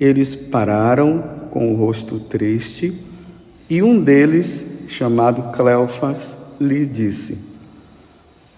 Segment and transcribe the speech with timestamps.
[0.00, 3.02] Eles pararam com o rosto triste
[3.68, 7.36] e um deles, chamado Cleofas, lhe disse: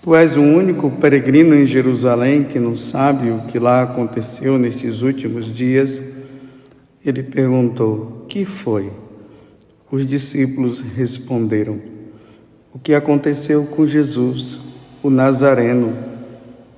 [0.02, 5.02] Tu és o único peregrino em Jerusalém que não sabe o que lá aconteceu nestes
[5.02, 6.02] últimos dias?
[7.05, 8.91] Ele perguntou: Que foi?
[9.91, 11.80] Os discípulos responderam:
[12.72, 14.60] O que aconteceu com Jesus,
[15.02, 15.94] o Nazareno,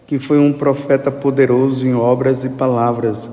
[0.07, 3.29] que foi um profeta poderoso em obras e palavras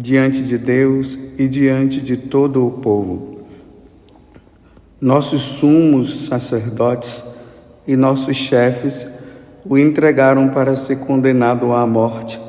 [0.00, 3.40] diante de Deus e diante de todo o povo.
[4.98, 7.22] Nossos sumos sacerdotes
[7.86, 9.06] e nossos chefes
[9.62, 12.40] o entregaram para ser condenado à morte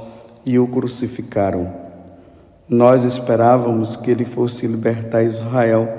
[0.45, 1.73] e o crucificaram.
[2.69, 5.89] Nós esperávamos que ele fosse libertar Israel,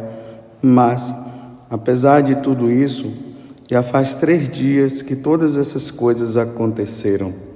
[0.62, 1.12] mas,
[1.68, 3.12] apesar de tudo isso,
[3.70, 7.51] já faz três dias que todas essas coisas aconteceram.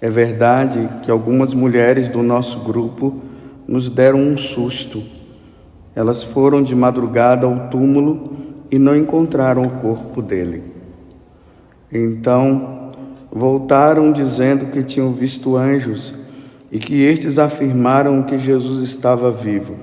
[0.00, 3.16] É verdade que algumas mulheres do nosso grupo
[3.66, 5.02] nos deram um susto.
[5.94, 8.36] Elas foram de madrugada ao túmulo
[8.70, 10.62] e não encontraram o corpo dele.
[11.92, 12.92] Então
[13.30, 16.14] voltaram dizendo que tinham visto anjos
[16.70, 19.74] e que estes afirmaram que Jesus estava vivo.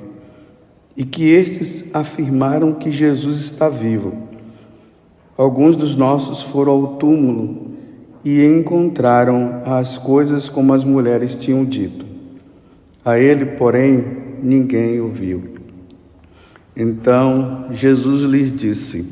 [0.95, 4.13] E que estes afirmaram que Jesus está vivo.
[5.37, 7.64] Alguns dos nossos foram ao túmulo
[8.25, 12.03] e encontraram as coisas como as mulheres tinham dito.
[13.05, 14.03] A ele, porém,
[14.41, 15.43] ninguém ouviu.
[16.75, 19.07] Então Jesus lhes disse: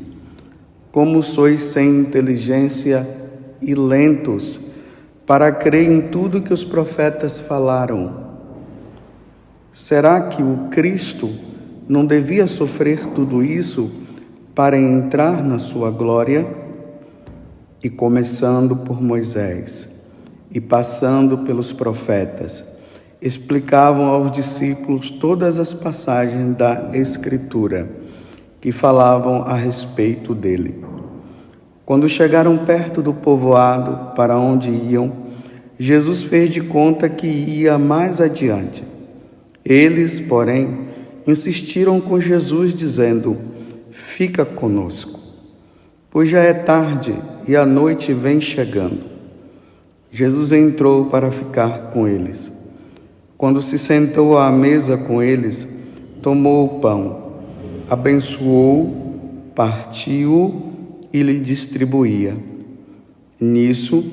[0.90, 3.06] Como sois sem inteligência
[3.62, 4.60] e lentos
[5.24, 8.24] para crer em tudo que os profetas falaram?
[9.72, 11.30] Será que o Cristo
[11.88, 13.92] não devia sofrer tudo isso
[14.54, 16.63] para entrar na sua glória?
[17.84, 20.02] E começando por Moisés
[20.50, 22.64] e passando pelos profetas,
[23.20, 27.86] explicavam aos discípulos todas as passagens da Escritura
[28.58, 30.82] que falavam a respeito dele.
[31.84, 35.12] Quando chegaram perto do povoado para onde iam,
[35.78, 38.82] Jesus fez de conta que ia mais adiante.
[39.62, 40.88] Eles, porém,
[41.26, 43.36] insistiram com Jesus, dizendo:
[43.90, 45.20] Fica conosco,
[46.10, 47.14] pois já é tarde
[47.46, 49.00] e a noite vem chegando.
[50.10, 52.52] Jesus entrou para ficar com eles.
[53.36, 55.68] Quando se sentou à mesa com eles,
[56.22, 57.32] tomou o pão,
[57.90, 60.72] abençoou, partiu
[61.12, 62.36] e lhe distribuía.
[63.40, 64.04] Nisso,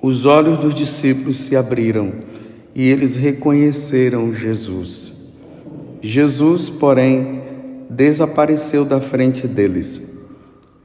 [0.00, 2.12] os olhos dos discípulos se abriram
[2.74, 5.12] e eles reconheceram Jesus.
[6.00, 7.42] Jesus, porém,
[7.90, 10.20] desapareceu da frente deles.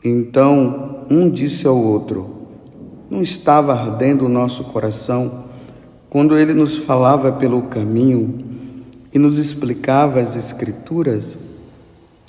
[0.03, 2.29] Então um disse ao outro:
[3.09, 5.45] Não estava ardendo o nosso coração
[6.09, 8.45] quando ele nos falava pelo caminho
[9.13, 11.35] e nos explicava as Escrituras?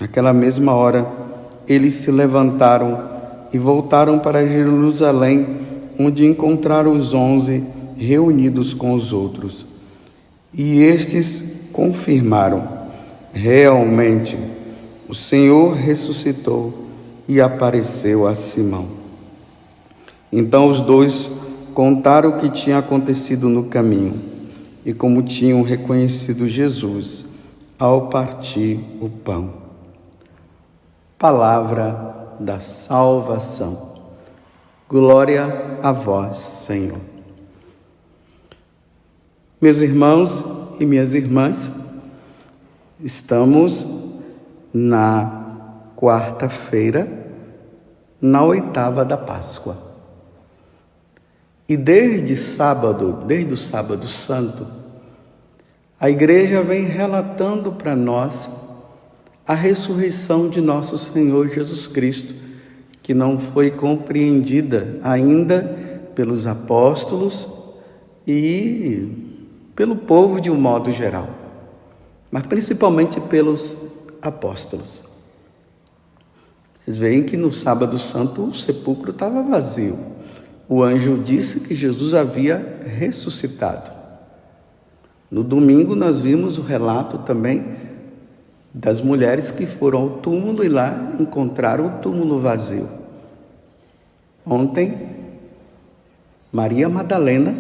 [0.01, 1.07] Naquela mesma hora,
[1.69, 3.11] eles se levantaram
[3.53, 5.47] e voltaram para Jerusalém,
[5.99, 7.63] onde encontraram os onze
[7.97, 9.65] reunidos com os outros.
[10.53, 12.67] E estes confirmaram:
[13.33, 14.37] realmente,
[15.09, 16.83] o Senhor ressuscitou
[17.29, 18.89] e apareceu a Simão.
[20.33, 21.31] Então os dois
[21.75, 24.21] contaram o que tinha acontecido no caminho
[24.85, 27.25] e como tinham reconhecido Jesus
[27.79, 29.55] ao partir o pão.
[31.19, 33.93] Palavra da salvação.
[34.89, 36.99] Glória a vós, Senhor.
[39.61, 40.45] Meus irmãos
[40.81, 41.71] e minhas irmãs,
[43.01, 43.87] estamos
[44.75, 45.42] na
[46.03, 47.07] quarta-feira,
[48.21, 49.77] na oitava da Páscoa.
[51.69, 54.67] E desde sábado, desde o sábado santo,
[56.03, 58.51] A igreja vem relatando para nós
[59.47, 62.35] a ressurreição de nosso Senhor Jesus Cristo,
[63.01, 65.63] que não foi compreendida ainda
[66.13, 67.47] pelos apóstolos
[68.27, 69.39] e
[69.77, 71.29] pelo povo de um modo geral,
[72.33, 73.77] mas principalmente pelos
[74.21, 75.12] apóstolos.
[76.85, 79.97] Vocês veem que no sábado santo o sepulcro estava vazio.
[80.69, 83.91] O anjo disse que Jesus havia ressuscitado.
[85.31, 87.77] No domingo nós vimos o relato também
[88.75, 92.89] das mulheres que foram ao túmulo e lá encontraram o túmulo vazio.
[94.45, 95.09] Ontem,
[96.51, 97.55] Maria Madalena,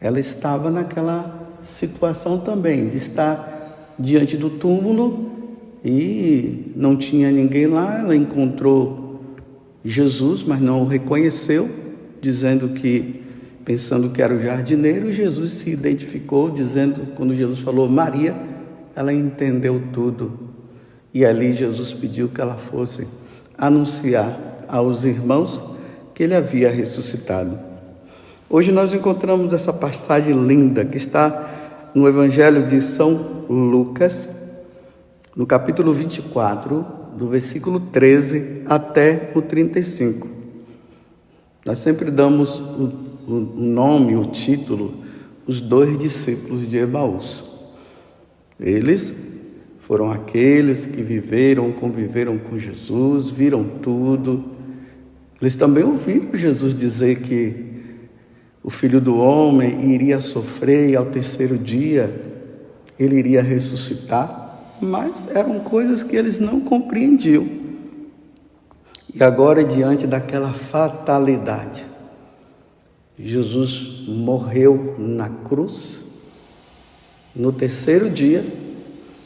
[0.00, 5.35] ela estava naquela situação também de estar diante do túmulo
[5.88, 9.20] e não tinha ninguém lá, ela encontrou
[9.84, 11.70] Jesus, mas não o reconheceu,
[12.20, 13.22] dizendo que,
[13.64, 18.34] pensando que era o jardineiro, Jesus se identificou, dizendo, quando Jesus falou Maria,
[18.96, 20.36] ela entendeu tudo.
[21.14, 23.06] E ali Jesus pediu que ela fosse
[23.56, 25.60] anunciar aos irmãos
[26.12, 27.56] que ele havia ressuscitado.
[28.50, 34.45] Hoje nós encontramos essa passagem linda que está no Evangelho de São Lucas,
[35.36, 40.26] no capítulo 24, do versículo 13 até o 35.
[41.66, 42.92] Nós sempre damos o,
[43.28, 44.94] o nome, o título,
[45.46, 47.44] os dois discípulos de Emaús.
[48.58, 49.14] Eles
[49.80, 54.42] foram aqueles que viveram, conviveram com Jesus, viram tudo.
[55.38, 57.66] Eles também ouviram Jesus dizer que
[58.62, 62.22] o filho do homem iria sofrer e ao terceiro dia
[62.98, 64.45] ele iria ressuscitar
[64.80, 67.48] mas eram coisas que eles não compreendiam.
[69.14, 71.86] E agora, diante daquela fatalidade,
[73.18, 76.00] Jesus morreu na cruz.
[77.34, 78.44] No terceiro dia,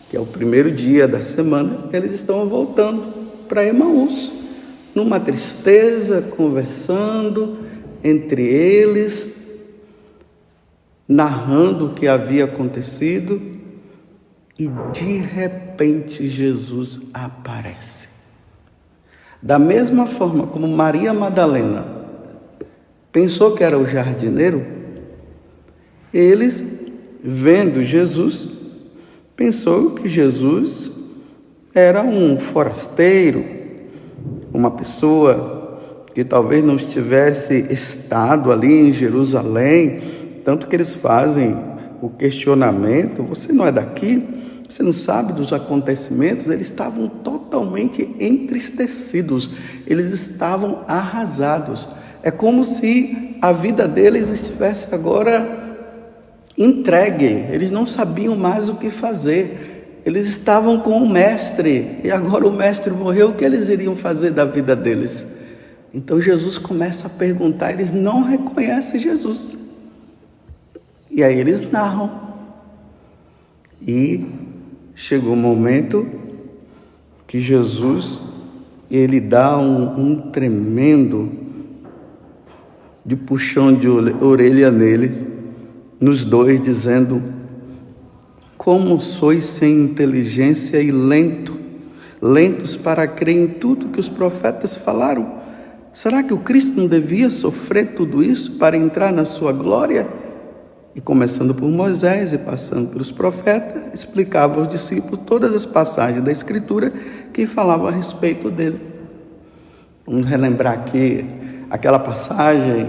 [0.08, 3.02] que é o primeiro dia da semana, eles estão voltando
[3.48, 4.32] para Emaús,
[4.94, 7.58] numa tristeza, conversando
[8.02, 9.28] entre eles,
[11.06, 13.59] narrando o que havia acontecido
[14.60, 18.10] e de repente Jesus aparece.
[19.40, 21.86] Da mesma forma como Maria Madalena
[23.10, 24.62] pensou que era o jardineiro,
[26.12, 26.62] eles,
[27.24, 28.50] vendo Jesus,
[29.34, 30.90] pensou que Jesus
[31.74, 33.42] era um forasteiro,
[34.52, 35.80] uma pessoa
[36.14, 40.02] que talvez não estivesse estado ali em Jerusalém,
[40.44, 41.56] tanto que eles fazem
[42.02, 44.39] o questionamento: você não é daqui?
[44.70, 46.48] Você não sabe dos acontecimentos?
[46.48, 49.50] Eles estavam totalmente entristecidos,
[49.84, 51.88] eles estavam arrasados.
[52.22, 55.58] É como se a vida deles estivesse agora
[56.56, 60.02] entregue, eles não sabiam mais o que fazer.
[60.06, 64.30] Eles estavam com o mestre e agora o mestre morreu, o que eles iriam fazer
[64.30, 65.26] da vida deles?
[65.92, 69.58] Então Jesus começa a perguntar, eles não reconhecem Jesus.
[71.10, 72.30] E aí eles narram.
[73.82, 74.49] E
[74.94, 76.06] chegou o momento
[77.26, 78.18] que Jesus
[78.90, 81.30] ele dá um, um tremendo
[83.04, 85.24] de puxão de orelha neles,
[86.00, 87.22] nos dois, dizendo:
[88.58, 91.56] Como sois sem inteligência e lento,
[92.20, 95.38] lentos para crer em tudo que os profetas falaram?
[95.92, 100.06] Será que o Cristo não devia sofrer tudo isso para entrar na sua glória?
[100.94, 106.32] E começando por Moisés e passando pelos profetas, explicava aos discípulos todas as passagens da
[106.32, 106.92] Escritura
[107.32, 108.80] que falavam a respeito dele.
[110.04, 111.24] Vamos relembrar aqui
[111.70, 112.88] aquela passagem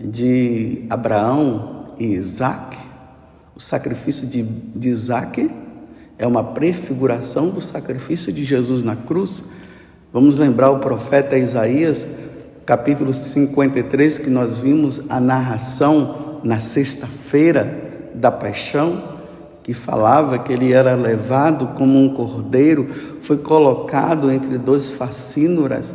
[0.00, 2.78] de Abraão e Isaac.
[3.54, 5.50] O sacrifício de, de Isaac
[6.18, 9.44] é uma prefiguração do sacrifício de Jesus na cruz.
[10.10, 12.06] Vamos lembrar o profeta Isaías,
[12.64, 19.18] capítulo 53, que nós vimos a narração na sexta-feira da paixão,
[19.62, 22.88] que falava que ele era levado como um cordeiro,
[23.20, 25.94] foi colocado entre dois facínoras.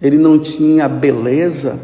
[0.00, 1.78] Ele não tinha beleza,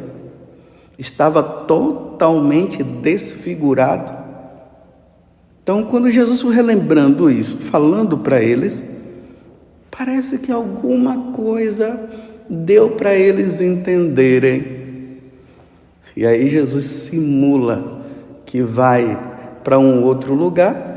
[0.98, 4.12] estava totalmente desfigurado.
[5.62, 8.82] Então, quando Jesus foi relembrando isso, falando para eles,
[9.90, 11.98] parece que alguma coisa
[12.48, 14.83] deu para eles entenderem
[16.16, 18.02] e aí Jesus simula
[18.46, 19.18] que vai
[19.64, 20.92] para um outro lugar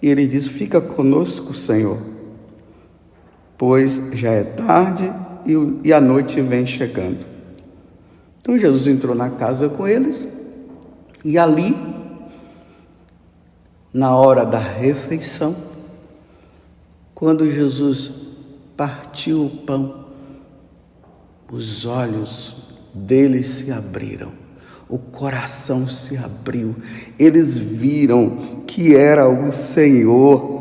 [0.00, 1.98] e ele diz: Fica conosco, Senhor,
[3.58, 5.12] pois já é tarde
[5.82, 7.26] e a noite vem chegando.
[8.40, 10.26] Então Jesus entrou na casa com eles
[11.24, 11.76] e ali
[13.92, 15.54] na hora da refeição,
[17.14, 18.12] quando Jesus
[18.76, 20.06] partiu o pão,
[21.50, 22.56] os olhos
[22.94, 24.32] deles se abriram,
[24.88, 26.76] o coração se abriu,
[27.18, 30.54] eles viram que era o Senhor.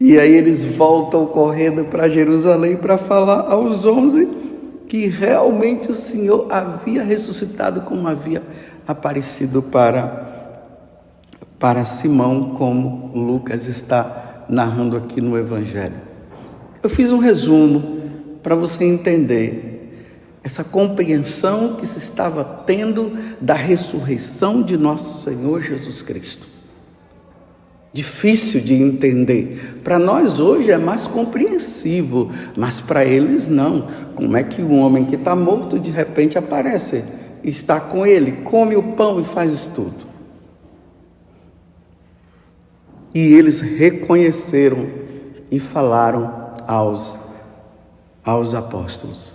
[0.00, 4.28] E aí eles voltam correndo para Jerusalém para falar aos onze
[4.88, 8.42] que realmente o Senhor havia ressuscitado como havia
[8.86, 10.26] aparecido para
[11.58, 15.96] para Simão, como Lucas está narrando aqui no evangelho.
[16.80, 17.97] Eu fiz um resumo
[18.42, 19.78] para você entender
[20.42, 26.48] essa compreensão que se estava tendo da ressurreição de nosso Senhor Jesus Cristo.
[27.92, 29.80] Difícil de entender.
[29.82, 33.88] Para nós hoje é mais compreensivo, mas para eles não.
[34.14, 37.02] Como é que um homem que está morto de repente aparece,
[37.42, 40.06] está com ele, come o pão e faz tudo?
[43.14, 44.86] E eles reconheceram
[45.50, 47.27] e falaram aos
[48.28, 49.32] aos apóstolos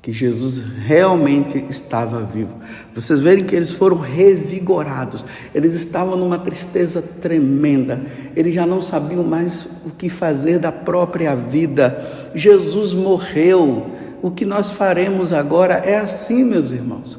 [0.00, 2.54] que Jesus realmente estava vivo.
[2.94, 8.00] Vocês verem que eles foram revigorados, eles estavam numa tristeza tremenda,
[8.36, 12.30] eles já não sabiam mais o que fazer da própria vida.
[12.32, 13.90] Jesus morreu,
[14.22, 17.18] o que nós faremos agora é assim, meus irmãos.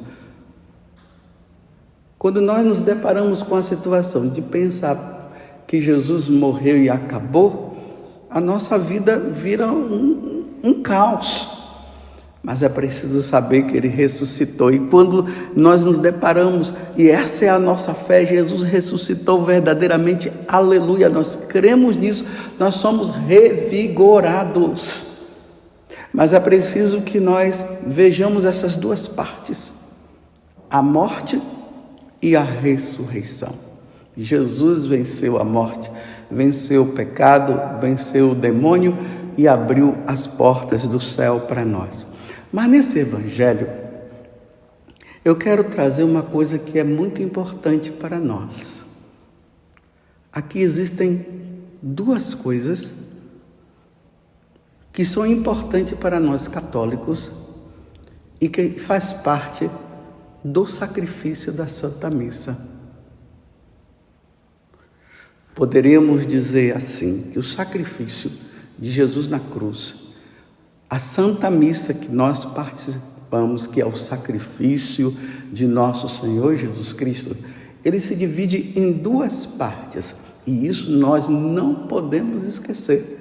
[2.18, 5.34] Quando nós nos deparamos com a situação de pensar
[5.68, 7.70] que Jesus morreu e acabou,
[8.30, 10.19] a nossa vida vira um,
[10.64, 11.60] um caos.
[12.42, 14.72] Mas é preciso saber que ele ressuscitou.
[14.72, 21.10] E quando nós nos deparamos, e essa é a nossa fé, Jesus ressuscitou verdadeiramente, aleluia,
[21.10, 22.26] nós cremos nisso,
[22.58, 25.04] nós somos revigorados.
[26.14, 29.74] Mas é preciso que nós vejamos essas duas partes:
[30.72, 31.42] a morte
[32.22, 33.54] e a ressurreição.
[34.18, 35.90] Jesus venceu a morte,
[36.30, 38.98] venceu o pecado, venceu o demônio,
[39.40, 42.06] e abriu as portas do céu para nós.
[42.52, 43.70] Mas nesse evangelho,
[45.24, 48.84] eu quero trazer uma coisa que é muito importante para nós.
[50.30, 51.26] Aqui existem
[51.82, 53.12] duas coisas
[54.92, 57.32] que são importantes para nós católicos
[58.42, 59.72] e que faz parte
[60.44, 62.78] do sacrifício da Santa Missa.
[65.56, 68.49] Poderíamos dizer assim que o sacrifício
[68.80, 69.96] de Jesus na cruz,
[70.90, 75.16] a Santa Missa que nós participamos, que é o sacrifício
[75.52, 77.36] de nosso Senhor Jesus Cristo,
[77.84, 80.16] ele se divide em duas partes
[80.48, 83.18] e isso nós não podemos esquecer.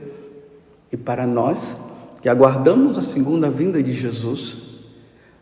[0.91, 1.77] E para nós
[2.23, 4.57] que aguardamos a segunda vinda de Jesus,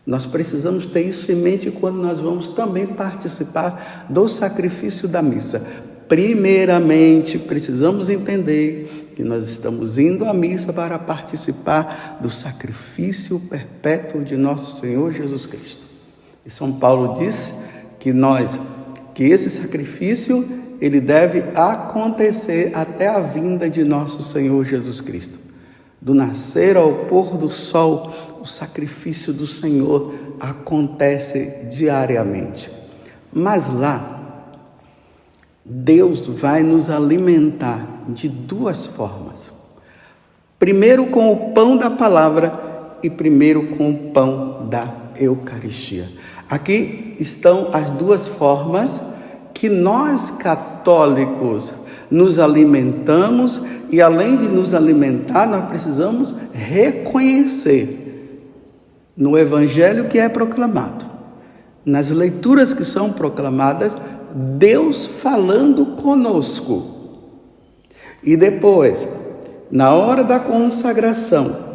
[0.05, 5.65] nós precisamos ter isso em mente quando nós vamos também participar do sacrifício da missa.
[6.07, 14.37] Primeiramente, precisamos entender que nós estamos indo à missa para participar do sacrifício perpétuo de
[14.37, 15.81] nosso Senhor Jesus Cristo.
[16.45, 17.51] E São Paulo diz
[17.97, 18.59] que nós,
[19.15, 20.47] que esse sacrifício,
[20.79, 25.39] ele deve acontecer até a vinda de nosso Senhor Jesus Cristo.
[25.99, 32.69] Do nascer ao pôr do sol, o sacrifício do Senhor acontece diariamente.
[33.33, 34.45] Mas lá,
[35.65, 39.51] Deus vai nos alimentar de duas formas.
[40.59, 46.09] Primeiro com o pão da palavra e primeiro com o pão da Eucaristia.
[46.49, 49.01] Aqui estão as duas formas
[49.53, 51.73] que nós católicos
[52.09, 58.05] nos alimentamos e além de nos alimentar, nós precisamos reconhecer
[59.15, 61.05] no evangelho que é proclamado,
[61.85, 63.95] nas leituras que são proclamadas,
[64.33, 66.96] Deus falando conosco.
[68.23, 69.07] E depois,
[69.69, 71.67] na hora da consagração,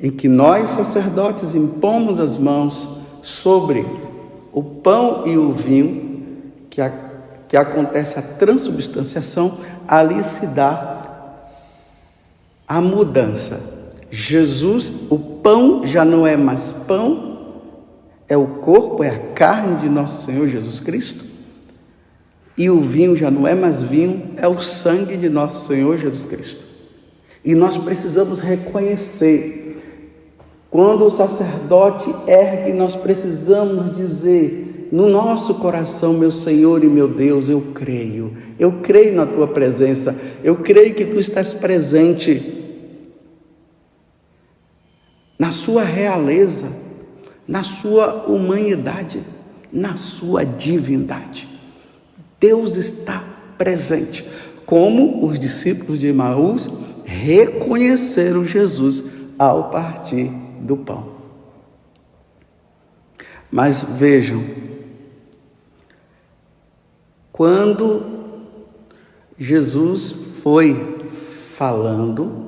[0.00, 2.86] em que nós sacerdotes impomos as mãos
[3.22, 3.86] sobre
[4.52, 6.32] o pão e o vinho,
[6.70, 6.92] que, a,
[7.48, 9.58] que acontece a transubstanciação,
[9.88, 10.96] ali se dá
[12.68, 13.60] a mudança.
[14.10, 17.38] Jesus, o pão já não é mais pão,
[18.28, 21.35] é o corpo, é a carne de nosso Senhor Jesus Cristo.
[22.56, 26.24] E o vinho já não é mais vinho, é o sangue de nosso Senhor Jesus
[26.24, 26.64] Cristo.
[27.44, 29.62] E nós precisamos reconhecer.
[30.70, 37.48] Quando o sacerdote ergue, nós precisamos dizer no nosso coração, meu Senhor e meu Deus,
[37.48, 38.36] eu creio.
[38.58, 40.16] Eu creio na tua presença.
[40.42, 42.52] Eu creio que tu estás presente
[45.38, 46.68] na sua realeza,
[47.46, 49.22] na sua humanidade
[49.72, 51.45] na sua divindade.
[52.38, 53.22] Deus está
[53.56, 54.28] presente,
[54.64, 56.70] como os discípulos de Emaús
[57.04, 59.04] reconheceram Jesus
[59.38, 61.16] ao partir do pão.
[63.50, 64.44] Mas vejam,
[67.32, 68.04] quando
[69.38, 70.10] Jesus
[70.42, 70.98] foi
[71.56, 72.46] falando,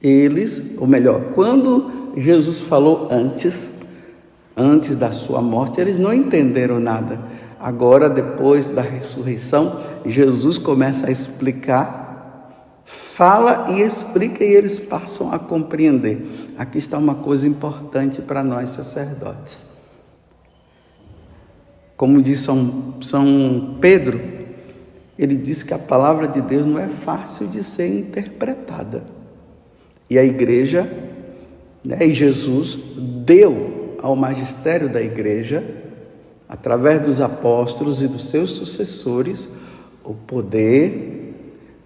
[0.00, 3.70] eles, ou melhor, quando Jesus falou antes,
[4.56, 7.35] antes da sua morte, eles não entenderam nada.
[7.66, 15.38] Agora, depois da ressurreição, Jesus começa a explicar, fala e explica e eles passam a
[15.40, 16.54] compreender.
[16.56, 19.64] Aqui está uma coisa importante para nós sacerdotes.
[21.96, 24.20] Como diz São, São Pedro,
[25.18, 29.02] ele diz que a palavra de Deus não é fácil de ser interpretada.
[30.08, 30.88] E a igreja,
[31.84, 32.78] né, e Jesus
[33.24, 35.84] deu ao magistério da igreja,
[36.48, 39.48] através dos apóstolos e dos seus sucessores,
[40.04, 41.34] o poder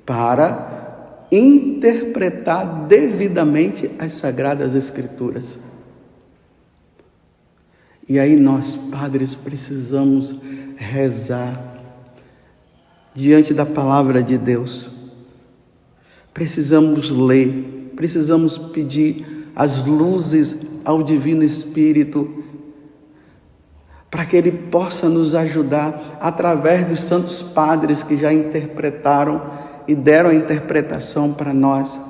[0.04, 5.56] para interpretar devidamente as sagradas escrituras.
[8.08, 10.34] E aí nós, padres, precisamos
[10.76, 11.78] rezar
[13.14, 14.88] diante da palavra de Deus.
[16.34, 22.42] Precisamos ler, precisamos pedir as luzes ao Divino Espírito
[24.10, 29.40] para que Ele possa nos ajudar através dos santos padres que já interpretaram
[29.86, 32.00] e deram a interpretação para nós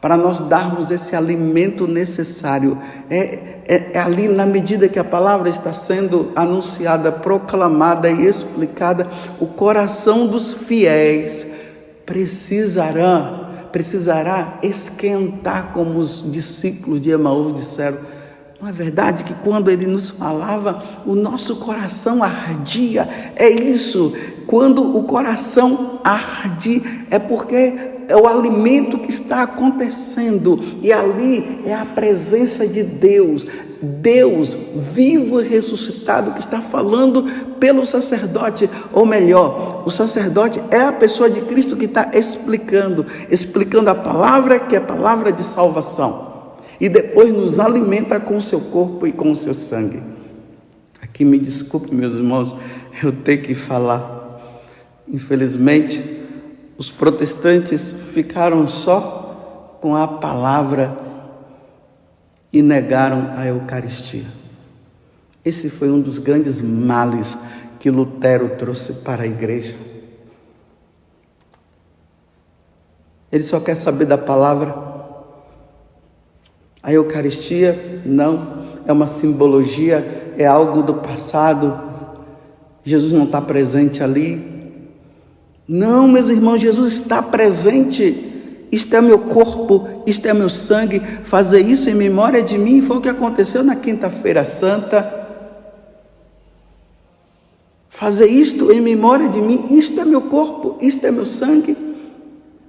[0.00, 2.78] para nós darmos esse alimento necessário.
[3.10, 9.08] É, é, é, ali, na medida que a palavra está sendo anunciada, proclamada e explicada,
[9.40, 11.46] o coração dos fiéis
[12.06, 17.98] precisará, precisará esquentar, como os discípulos de Emaús disseram.
[18.60, 23.08] Não é verdade que quando ele nos falava, o nosso coração ardia?
[23.36, 24.12] É isso.
[24.48, 31.72] Quando o coração arde, é porque é o alimento que está acontecendo, e ali é
[31.72, 33.46] a presença de Deus,
[33.80, 34.56] Deus
[34.92, 37.22] vivo e ressuscitado que está falando
[37.60, 43.88] pelo sacerdote, ou melhor, o sacerdote é a pessoa de Cristo que está explicando, explicando
[43.88, 46.27] a palavra que é palavra de salvação,
[46.80, 50.02] e depois nos alimenta com o seu corpo e com o seu sangue.
[51.02, 52.54] Aqui me desculpe, meus irmãos,
[53.02, 54.40] eu tenho que falar.
[55.06, 56.02] Infelizmente,
[56.76, 60.96] os protestantes ficaram só com a palavra
[62.52, 64.24] e negaram a Eucaristia.
[65.44, 67.36] Esse foi um dos grandes males
[67.78, 69.76] que Lutero trouxe para a igreja.
[73.30, 74.87] Ele só quer saber da palavra.
[76.88, 81.78] A Eucaristia, não, é uma simbologia, é algo do passado.
[82.82, 84.58] Jesus não está presente ali,
[85.68, 88.24] não, meus irmãos, Jesus está presente.
[88.72, 90.98] Isto é meu corpo, isto é meu sangue.
[91.24, 95.28] Fazer isso em memória de mim foi o que aconteceu na Quinta-feira Santa.
[97.90, 101.87] Fazer isto em memória de mim, isto é meu corpo, isto é meu sangue.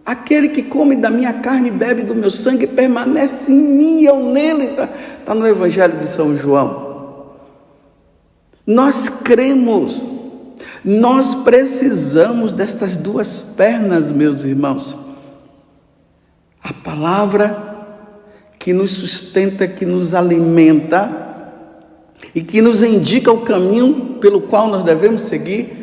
[0.09, 4.17] Aquele que come da minha carne e bebe do meu sangue permanece em mim eu
[4.17, 4.71] nele.
[4.71, 4.89] Está
[5.23, 7.29] tá no Evangelho de São João.
[8.65, 10.01] Nós cremos
[10.83, 14.95] nós precisamos destas duas pernas, meus irmãos.
[16.63, 17.67] A palavra
[18.57, 21.27] que nos sustenta, que nos alimenta
[22.33, 25.78] e que nos indica o caminho pelo qual nós devemos seguir,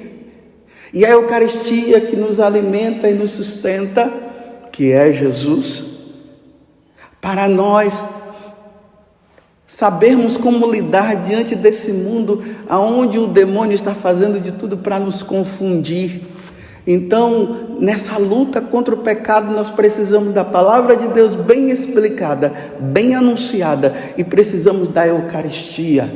[0.92, 4.12] e a Eucaristia que nos alimenta e nos sustenta,
[4.72, 5.84] que é Jesus,
[7.20, 8.00] para nós
[9.66, 15.22] Sabermos como lidar diante desse mundo aonde o demônio está fazendo de tudo para nos
[15.22, 16.22] confundir.
[16.86, 23.16] Então, nessa luta contra o pecado, nós precisamos da palavra de Deus bem explicada, bem
[23.16, 26.08] anunciada e precisamos da Eucaristia.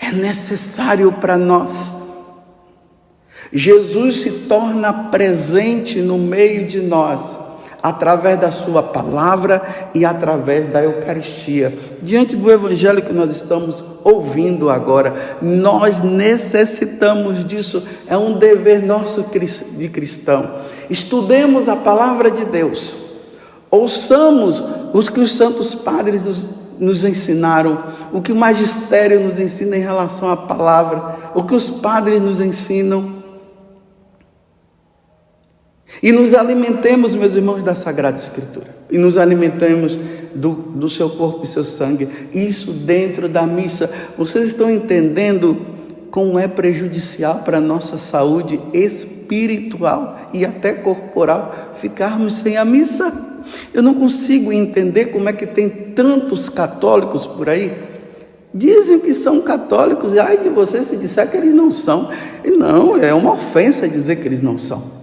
[0.00, 1.92] É necessário para nós.
[3.52, 7.46] Jesus se torna presente no meio de nós
[7.86, 11.72] através da Sua palavra e através da Eucaristia.
[12.02, 19.24] Diante do Evangelho que nós estamos ouvindo agora, nós necessitamos disso, é um dever nosso
[19.76, 20.62] de cristão.
[20.90, 22.94] Estudemos a palavra de Deus,
[23.70, 26.46] ouçamos os que os santos padres nos,
[26.80, 31.68] nos ensinaram, o que o magistério nos ensina em relação à palavra, o que os
[31.68, 33.15] padres nos ensinam
[36.02, 38.74] e nos alimentemos, meus irmãos, da Sagrada Escritura.
[38.90, 39.98] E nos alimentemos
[40.34, 42.08] do, do seu corpo e seu sangue.
[42.32, 43.90] Isso dentro da missa.
[44.16, 45.74] Vocês estão entendendo
[46.10, 53.34] como é prejudicial para a nossa saúde espiritual e até corporal ficarmos sem a missa?
[53.72, 57.72] Eu não consigo entender como é que tem tantos católicos por aí.
[58.52, 62.10] Dizem que são católicos, e ai de você se disser que eles não são.
[62.44, 64.95] E não, é uma ofensa dizer que eles não são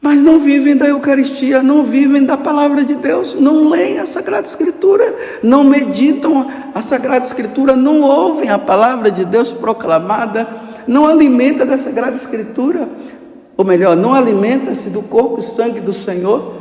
[0.00, 4.46] mas não vivem da Eucaristia, não vivem da palavra de Deus, não leem a Sagrada
[4.46, 10.48] Escritura, não meditam a Sagrada Escritura, não ouvem a palavra de Deus proclamada,
[10.86, 12.88] não alimenta da Sagrada Escritura,
[13.58, 16.54] ou melhor, não alimenta-se do corpo e sangue do Senhor,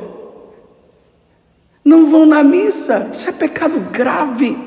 [1.83, 4.57] não vão na missa, isso é pecado grave,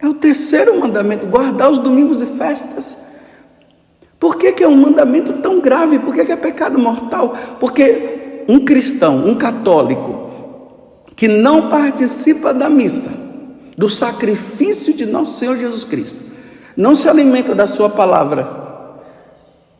[0.00, 3.07] é o terceiro mandamento, guardar os domingos e festas.
[4.18, 5.98] Por que, que é um mandamento tão grave?
[5.98, 7.36] Por que, que é pecado mortal?
[7.60, 10.30] Porque um cristão, um católico,
[11.14, 13.10] que não participa da missa,
[13.76, 16.20] do sacrifício de nosso Senhor Jesus Cristo,
[16.76, 18.48] não se alimenta da Sua palavra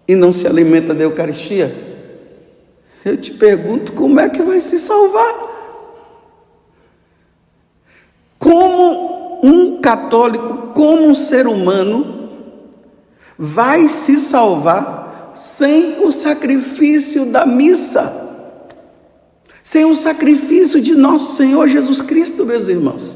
[0.07, 1.89] e não se alimenta da Eucaristia,
[3.05, 5.49] eu te pergunto como é que vai se salvar?
[8.39, 12.18] Como um católico, como um ser humano,
[13.39, 18.29] vai se salvar sem o sacrifício da missa,
[19.63, 23.15] sem o sacrifício de nosso Senhor Jesus Cristo, meus irmãos.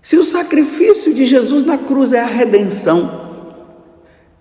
[0.00, 3.22] Se o sacrifício de Jesus na cruz é a redenção,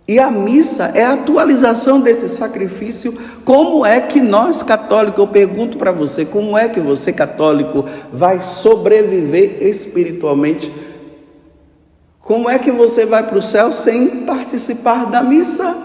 [0.08, 3.18] e a missa é a atualização desse sacrifício.
[3.46, 8.42] Como é que nós católicos, eu pergunto para você, como é que você católico vai
[8.42, 10.70] sobreviver espiritualmente
[12.32, 15.76] como é que você vai para o céu sem participar da missa?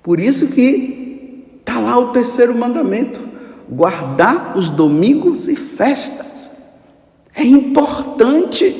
[0.00, 3.20] Por isso que está lá o terceiro mandamento:
[3.68, 6.48] guardar os domingos e festas.
[7.34, 8.72] É importante.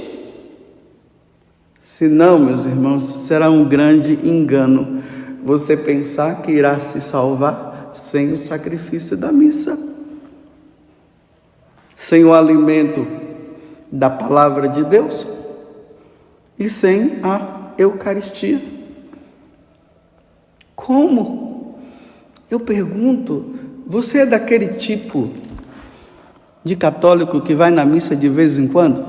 [1.82, 5.02] Senão, meus irmãos, será um grande engano
[5.42, 9.76] você pensar que irá se salvar sem o sacrifício da missa,
[11.96, 13.21] sem o alimento
[13.92, 15.26] da palavra de Deus
[16.58, 18.60] e sem a Eucaristia.
[20.74, 21.76] Como?
[22.50, 23.54] Eu pergunto,
[23.86, 25.28] você é daquele tipo
[26.64, 29.04] de católico que vai na missa de vez em quando?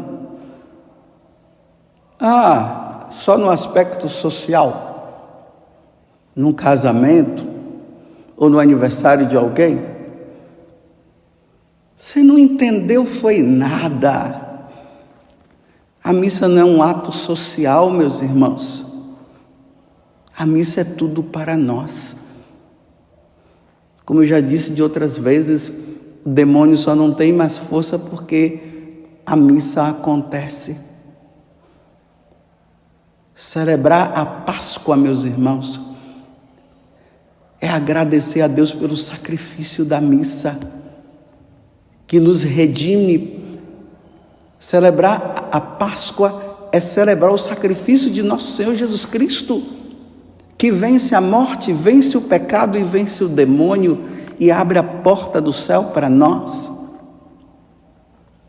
[2.19, 5.61] Ah, só no aspecto social,
[6.35, 7.45] num casamento
[8.35, 9.81] ou no aniversário de alguém?
[11.99, 14.42] Você não entendeu foi nada.
[16.03, 18.85] A missa não é um ato social, meus irmãos.
[20.35, 22.15] A missa é tudo para nós.
[24.03, 25.71] Como eu já disse de outras vezes,
[26.25, 30.77] o demônio só não tem mais força porque a missa acontece.
[33.33, 35.79] Celebrar a Páscoa, meus irmãos,
[37.61, 40.59] é agradecer a Deus pelo sacrifício da missa,
[42.05, 43.42] que nos redime
[44.63, 49.61] Celebrar a Páscoa é celebrar o sacrifício de nosso Senhor Jesus Cristo,
[50.57, 54.05] que vence a morte, vence o pecado e vence o demônio
[54.39, 56.71] e abre a porta do céu para nós.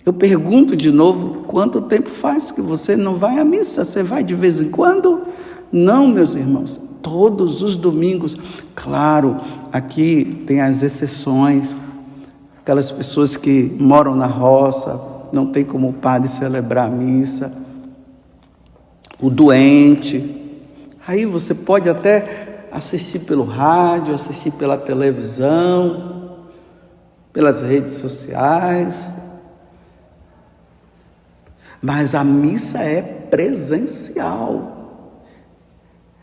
[0.06, 3.84] Eu pergunto de novo: quanto tempo faz que você não vai à missa?
[3.84, 5.22] Você vai de vez em quando?
[5.72, 8.36] Não, meus irmãos, todos os domingos.
[8.76, 9.40] Claro,
[9.72, 11.74] aqui tem as exceções,
[12.62, 17.52] aquelas pessoas que moram na roça, não tem como o padre celebrar a missa,
[19.20, 20.62] o doente.
[21.06, 26.38] Aí você pode até assistir pelo rádio, assistir pela televisão,
[27.32, 29.08] pelas redes sociais.
[31.82, 34.74] Mas a missa é presencial.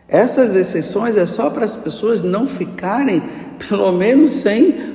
[0.08, 3.24] Essas exceções é só para as pessoas não ficarem,
[3.70, 4.91] pelo menos, sem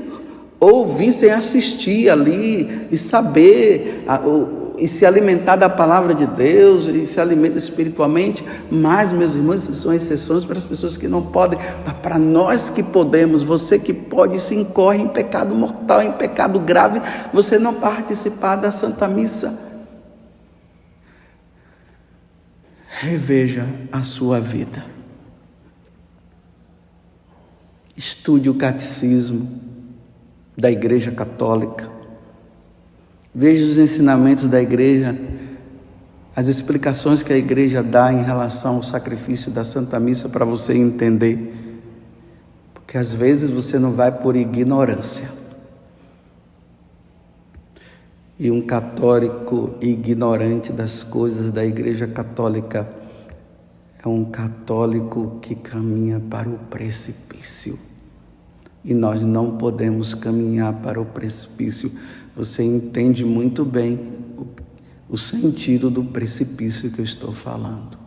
[0.58, 4.04] ouvir sem assistir ali e saber
[4.78, 8.44] e se alimentar da palavra de Deus e se alimenta espiritualmente.
[8.70, 12.82] Mas, meus irmãos, são exceções para as pessoas que não podem, mas para nós que
[12.82, 17.00] podemos, você que pode se incorre em pecado mortal, em pecado grave,
[17.32, 19.64] você não participar da Santa Missa.
[23.00, 24.84] Reveja a sua vida.
[27.94, 29.65] Estude o catecismo
[30.56, 31.90] da Igreja Católica.
[33.34, 35.14] Veja os ensinamentos da Igreja,
[36.34, 40.74] as explicações que a Igreja dá em relação ao sacrifício da Santa Missa para você
[40.74, 41.82] entender.
[42.72, 45.28] Porque às vezes você não vai por ignorância.
[48.38, 52.88] E um católico ignorante das coisas da Igreja Católica
[54.04, 57.78] é um católico que caminha para o precipício.
[58.86, 61.90] E nós não podemos caminhar para o precipício.
[62.36, 63.98] Você entende muito bem
[65.08, 67.98] o, sentido do precipício que eu estou falando.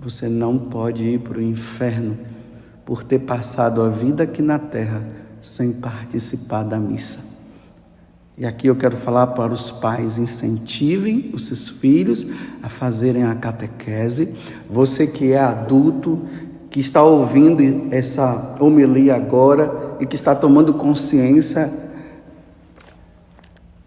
[0.00, 2.16] Você não pode ir para o inferno
[2.86, 5.06] por ter passado a vida aqui na terra
[5.42, 7.28] sem participar da missa.
[8.38, 12.24] E aqui eu quero falar para os pais: incentivem os seus filhos
[12.62, 14.36] a fazerem a catequese.
[14.70, 16.24] Você que é adulto,
[16.70, 21.72] que está ouvindo essa homilia agora e que está tomando consciência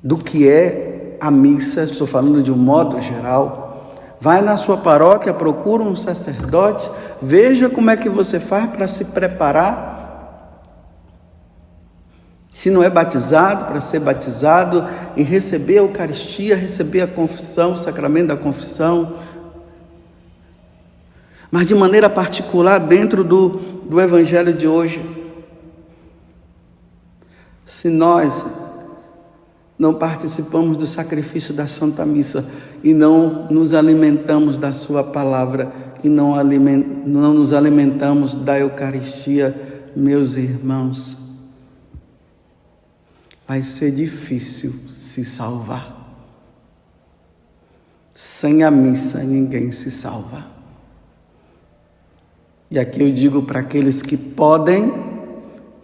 [0.03, 3.93] do que é a missa, estou falando de um modo geral.
[4.19, 6.89] Vai na sua paróquia, procura um sacerdote,
[7.21, 9.91] veja como é que você faz para se preparar
[12.53, 17.77] se não é batizado, para ser batizado e receber a Eucaristia, receber a confissão, o
[17.77, 19.15] sacramento da confissão.
[21.51, 23.49] Mas de maneira particular, dentro do,
[23.89, 25.01] do Evangelho de hoje,
[27.65, 28.45] se nós
[29.77, 32.45] não participamos do sacrifício da Santa Missa
[32.83, 39.89] e não nos alimentamos da Sua palavra e não, aliment, não nos alimentamos da Eucaristia,
[39.95, 41.17] meus irmãos,
[43.47, 45.99] vai ser difícil se salvar.
[48.13, 50.61] Sem a missa ninguém se salva.
[52.71, 54.93] E aqui eu digo para aqueles que podem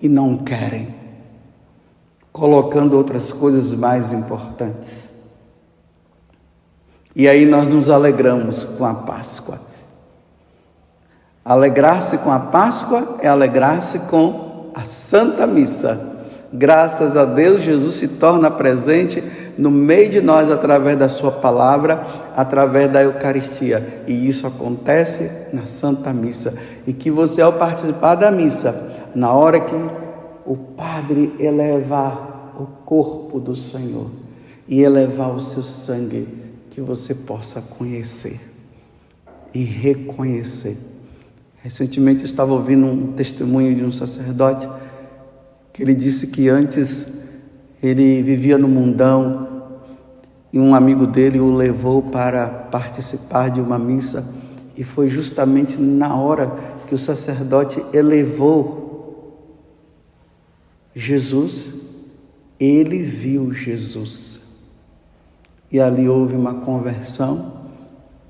[0.02, 0.96] e não querem,
[2.32, 5.10] colocando outras coisas mais importantes.
[7.14, 9.60] E aí nós nos alegramos com a Páscoa.
[11.44, 16.17] Alegrar-se com a Páscoa é alegrar-se com a Santa Missa
[16.52, 19.22] Graças a Deus, Jesus se torna presente
[19.58, 22.06] no meio de nós através da Sua palavra,
[22.36, 24.04] através da Eucaristia.
[24.08, 26.58] E isso acontece na Santa Missa.
[26.86, 29.76] E que você, ao participar da missa, na hora que
[30.46, 34.08] o Padre elevar o corpo do Senhor
[34.68, 36.28] e elevar o seu sangue,
[36.72, 38.40] que você possa conhecer
[39.54, 40.78] e reconhecer.
[41.62, 44.70] Recentemente eu estava ouvindo um testemunho de um sacerdote
[45.78, 47.06] que ele disse que antes
[47.84, 49.78] ele vivia no mundão
[50.52, 54.34] e um amigo dele o levou para participar de uma missa
[54.76, 56.52] e foi justamente na hora
[56.88, 59.38] que o sacerdote elevou
[60.96, 61.66] Jesus,
[62.60, 64.42] ele viu Jesus.
[65.72, 67.66] E ali houve uma conversão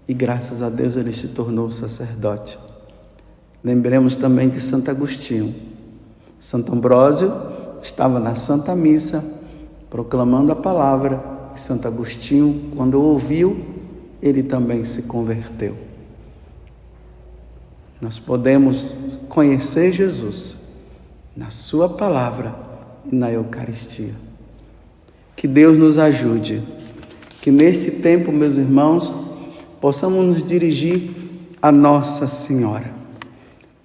[0.05, 2.59] e graças a Deus ele se tornou sacerdote.
[3.63, 5.66] Lembremos também de Santo Agostinho
[6.39, 7.33] Santo Ambrósio
[7.81, 9.23] estava na Santa Missa
[9.89, 11.23] proclamando a palavra
[11.55, 13.65] e Santo Agostinho, quando ouviu,
[14.21, 15.75] ele também se converteu.
[17.99, 18.85] Nós podemos
[19.27, 20.57] conhecer Jesus
[21.35, 22.53] na Sua palavra
[23.11, 24.13] e na Eucaristia.
[25.35, 26.61] Que Deus nos ajude,
[27.41, 29.11] que neste tempo, meus irmãos,
[29.81, 31.15] possamos nos dirigir
[31.61, 32.96] a Nossa Senhora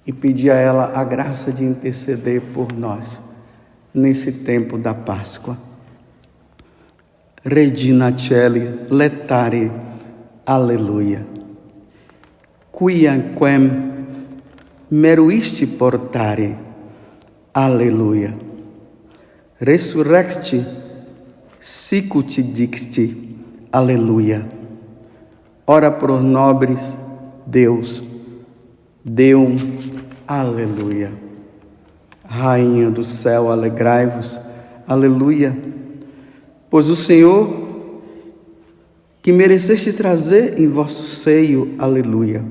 [0.07, 3.21] e pedir a ela a graça de interceder por nós
[3.95, 5.57] nesse tempo da Páscoa.
[7.45, 9.71] Regina Celi, letare,
[10.47, 11.27] aleluia.
[12.71, 13.93] Quianquem
[14.91, 16.57] meruisti portare,
[17.53, 18.37] aleluia.
[19.59, 20.65] Resurrecti,
[21.61, 23.37] sicuti dixti,
[23.71, 24.47] aleluia.
[25.67, 26.81] Ora por nobres,
[27.47, 28.03] Deus,
[29.05, 29.57] Deum,
[30.41, 31.13] aleluia.
[32.25, 34.39] Rainha do céu, alegrai-vos,
[34.87, 35.57] aleluia.
[36.71, 38.01] Pois o Senhor,
[39.23, 42.43] que mereceste trazer em vosso seio, aleluia,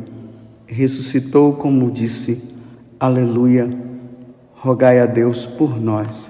[0.67, 2.41] ressuscitou como disse,
[2.99, 3.69] aleluia.
[4.53, 6.29] Rogai a Deus por nós,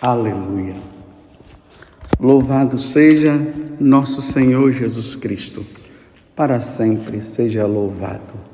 [0.00, 0.76] aleluia.
[2.20, 3.36] Louvado seja
[3.80, 5.66] nosso Senhor Jesus Cristo,
[6.36, 8.49] para sempre seja louvado.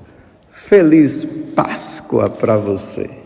[0.58, 1.22] Feliz
[1.54, 3.25] Páscoa para você.